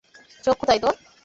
[0.43, 0.95] চোখ কোথায় তোর?